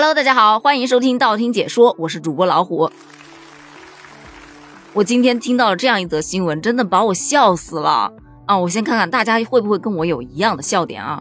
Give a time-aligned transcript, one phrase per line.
[0.00, 2.88] Hello，大家好，欢迎收听道听解说，我是主播老虎。
[4.92, 8.12] 我今天听到了这样一则新闻，真的把我笑死了
[8.46, 8.56] 啊！
[8.58, 11.20] 我先看看大家会不会跟我有一样的笑点啊？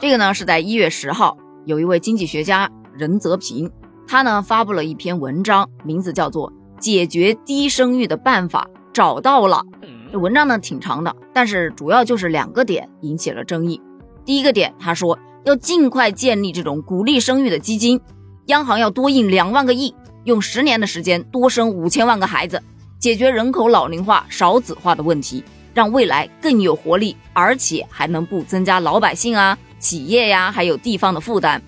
[0.00, 3.70] 这个呢是在一月十号，有一位经济学家任泽平，
[4.08, 6.50] 他呢发布了一篇文章，名字叫做
[6.80, 9.62] 《解决低生育的办法找到了》。
[10.10, 13.80] 这文章呢挺长的，但是主要就是两个点引起了争议。
[14.24, 15.16] 第一个点，他说。
[15.44, 18.00] 要尽快建立这种鼓励生育的基金，
[18.46, 19.92] 央行要多印两万个亿，
[20.24, 22.62] 用十年的时间多生五千万个孩子，
[22.98, 25.42] 解决人口老龄化、少子化的问题，
[25.74, 31.60] 让未来更有活力，而且还能不增加老百姓啊、企业呀还有地方的负担。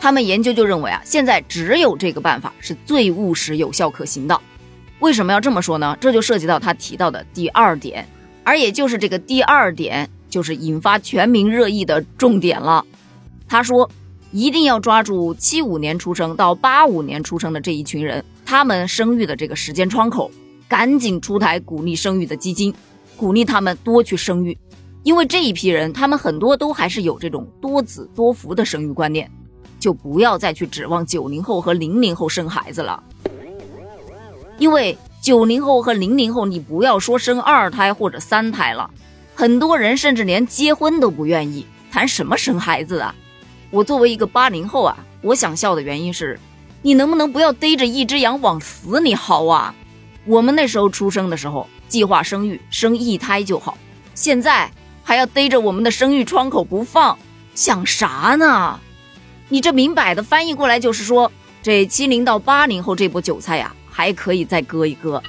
[0.00, 4.40] 他们研究就认为啊，现在只有这个办法是最务实、有效可行的。
[4.98, 5.96] 为什么要这么说呢？
[6.00, 8.06] 这就涉及到他提到的第二点，
[8.42, 12.84] 而也就是这个第二点，就是引发全民热议的重点了。
[13.48, 13.88] 他说
[14.36, 20.30] ：“一定要抓住七五年出生到八五年出生的这一群人，他们生育的这个时间窗口，
[20.68, 22.74] 赶紧出台鼓励生育的基金，
[23.16, 24.54] 鼓励他们多去生育。
[25.04, 29.30] 因为这一批人，他们很多都还是有这种多子多福的生育观念，
[29.80, 33.02] 就不要再去指望九零后和零零后生孩子了。
[34.58, 38.90] 因为九零后和零零后，你不要说生二胎或者三胎了，
[39.34, 43.14] 很多人甚至连结婚都不愿意，谈什么生孩子啊？”
[43.70, 46.38] 我作为一个八零后啊，我想笑的原因是，
[46.82, 49.74] 你能不能不要逮着一只羊往死里薅啊？
[50.24, 53.76] 我们那时候出生的时候，计划生育生一胎就好，
[54.14, 54.70] 现在
[55.02, 57.18] 还要逮着我们的生育窗口不放，
[57.54, 58.80] 想啥呢？
[59.48, 61.30] 你这明摆的翻译过来就是说，
[61.62, 65.22] 这七零到八零后这波韭菜呀，还可以再割一割。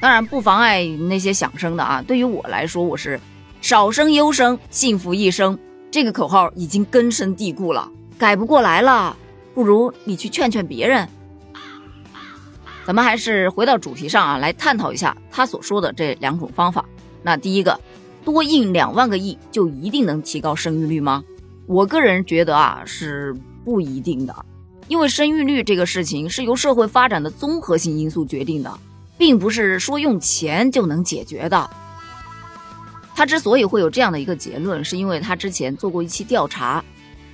[0.00, 2.02] 当然不妨碍那些想生的啊。
[2.02, 3.18] 对于我来说，我是
[3.60, 5.58] 少生优生，幸福一生。
[5.90, 9.16] 这个口号已经根深蒂固了，改不过来了。
[9.54, 11.08] 不如你去劝劝别人。
[12.84, 16.84] 咱们还是回到主题上啊，来探讨一下他所说的这两种方法。
[17.22, 17.80] 那第一个，
[18.24, 21.24] 多印两万个亿就一定能提高生育率吗？
[21.66, 23.34] 我个人觉得啊，是
[23.64, 24.34] 不一定的。
[24.88, 28.78] 因为生育率这个事情是由社会发展的综合性因素决定的，
[29.18, 31.68] 并不是说用钱就能解决的。
[33.16, 36.84] 他之所以会有这样的一个结论，是因为他之前做过一期调查，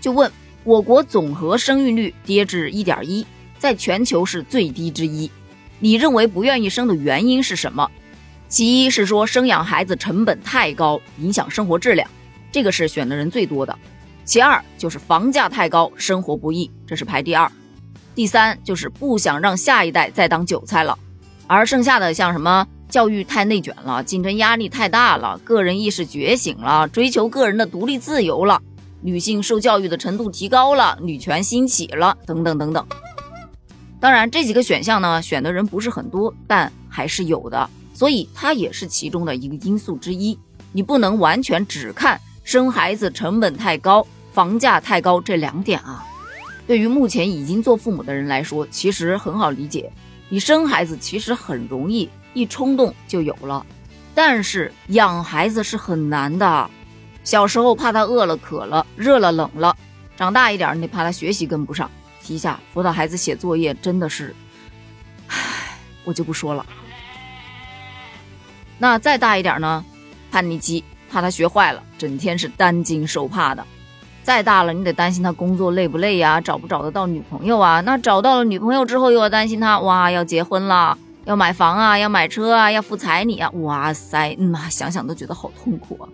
[0.01, 0.31] 就问
[0.63, 3.27] 我国总和生育率跌至一点一，
[3.59, 5.29] 在全球是最低之一。
[5.81, 7.91] 你认为不愿意生的原因是什么？
[8.49, 12.09] 其一是说生养孩子成本太高，影响生活质量，
[12.53, 13.77] 这个是选的人最多的。
[14.25, 17.51] 其二就是房价太高，生活不易，这是排第二。
[18.15, 20.97] 第三就是不想让下一代再当韭菜了，
[21.49, 22.65] 而剩下的像什么？
[22.93, 28.61] 教育太内卷了，竞争压力太大了，个人意识觉醒了，追求个人的独立自由了，
[29.01, 32.87] 女性受教育的程度提高了，女权兴起了，等等等等。
[33.99, 40.39] 当然，这几个选项呢，选的人不是很多，但还是有的，所以它也是其中的一个因素之一。
[40.71, 46.05] 你不能完全只看生孩子成本太高、房价太高这两点啊。
[46.67, 49.91] 对于目前已经做父母的人来说，其实很好理解，
[50.29, 52.07] 你生孩子其实很容易。
[52.35, 53.65] 一冲动就有了，
[54.15, 56.71] 但是养孩子是很难的。
[57.25, 59.77] 小时候怕他饿了、渴了、热了、冷了，
[60.17, 61.91] 长大一点你怕他学习跟不上，
[62.23, 64.35] 提下辅导孩子写作业真的是，
[65.29, 66.67] 唉，我就不说了。
[68.79, 69.85] 那再大一点呢？
[70.33, 73.65] 叛逆期，怕他学坏了，整天是担惊受怕的。
[74.25, 77.81] 再大了，你得担心他工作累不累呀，找不找得到女朋友啊？
[77.83, 80.99] 那找到了女朋友之后，又要担心他哇要结婚了。
[81.25, 83.49] 要买房啊，要买车啊，要付彩礼啊！
[83.51, 86.09] 哇塞，嗯啊，想想都觉得好痛苦啊！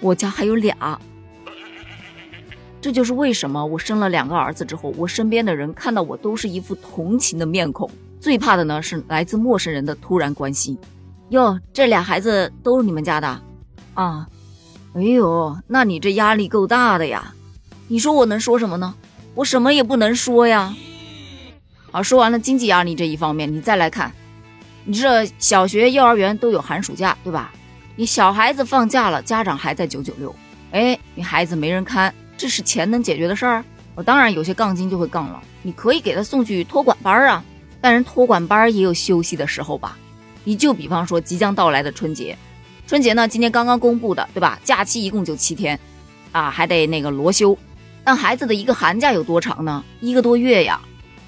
[0.00, 1.00] 我家还有俩，
[2.80, 7.88] 这就是为什么我生了两个儿子之后，我身边的人看到我都是一副同情的面孔。
[8.18, 10.76] 最怕的呢是来自陌生人的突然关心。
[11.28, 13.40] 哟，这俩孩子都是你们家的
[13.94, 14.26] 啊？
[14.94, 17.32] 哎呦，那你这压力够大的呀！
[17.86, 18.92] 你说我能说什么呢？
[19.34, 20.74] 我什么也不能说呀。
[21.92, 24.12] 好，说完了经济压力这一方面，你再来看。
[24.84, 27.52] 你这小学、幼儿园都有寒暑假，对吧？
[27.94, 30.34] 你小孩子放假了，家长还在九九六，
[30.72, 33.64] 哎，你孩子没人看，这是钱能解决的事儿？
[33.94, 37.44] 我当然有些杠精就会杠了，你可以给他送去托管班啊，
[37.80, 39.96] 但人托管班也有休息的时候吧？
[40.44, 42.36] 你就比方说即将到来的春节，
[42.86, 44.58] 春节呢今天刚刚公布的，对吧？
[44.64, 45.78] 假期一共就七天，
[46.32, 47.56] 啊，还得那个罗休，
[48.02, 49.84] 但孩子的一个寒假有多长呢？
[50.00, 50.80] 一个多月呀，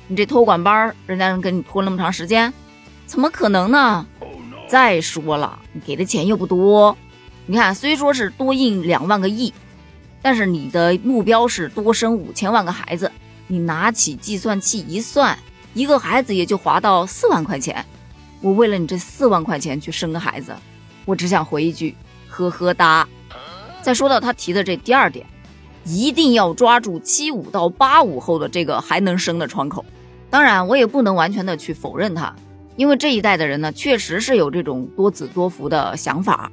[0.09, 2.53] 你这托管班，人家能跟你拖那么长时间？
[3.07, 4.07] 怎么可能呢？
[4.69, 6.97] 再说了，你给的钱又不多。
[7.47, 9.53] 你看，虽说是多印两万个亿，
[10.23, 13.13] 但是你的目标是多生五千万个孩子，
[13.47, 15.39] 你拿起计算器一算，
[15.75, 17.85] 一个孩子也就花到四万块钱。
[18.41, 20.57] 我为了你这四万块钱去生个孩子，
[21.05, 21.95] 我只想回一句
[22.29, 23.07] 呵呵哒。
[23.83, 25.27] 再说到他提的这第二点，
[25.85, 29.85] 一定要抓住七五到八五后的这个还能生的窗口。
[30.31, 32.35] 当然，我也不能完全的去否认他，
[32.77, 36.51] 因为这一代的人呢，确实是有这种多子多福的想法。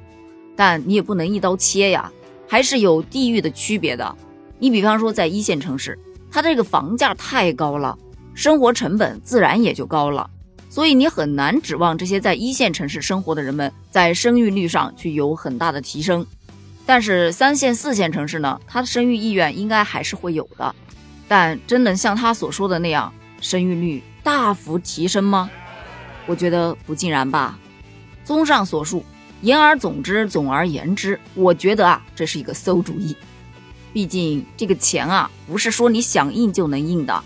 [0.54, 2.12] 但你也不能一刀切呀，
[2.46, 4.14] 还是有地域的区别的。
[4.58, 5.98] 你比方说在一线城市，
[6.30, 7.98] 它这个房价太高了，
[8.34, 10.28] 生活成本自然也就高了，
[10.68, 16.24] 所以你很难指望这些在一线城市生活的人们在生育率上去有很大的提升。
[16.84, 20.74] 但是三线、四线城市呢，他的生育意愿应该还是会有的，
[21.26, 25.50] 但真能像他所说的那样，生育率大幅提升吗？
[26.26, 27.58] 我觉得不尽然吧。
[28.24, 29.04] 综上所述，
[29.40, 33.16] 言而总之，总而言之，我觉得啊，这是一个馊主意。
[33.92, 37.22] 毕竟这个钱啊，不是说你想印就能印的，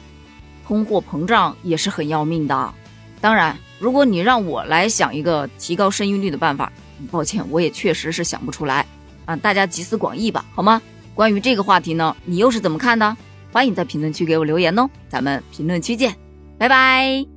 [0.66, 2.74] 通货膨胀也是很要命的。
[3.20, 6.72] 当然，如果你让我来想一个提高生育率的办法，
[7.10, 8.86] 抱歉，我也确实是想不出来。
[9.26, 10.80] 啊，大家集思广益吧，好吗？
[11.14, 13.16] 关于这个话题呢，你又是怎么看的？
[13.52, 16.14] 欢迎在评论区给我留言哦，咱们评论区见，
[16.58, 17.35] 拜拜。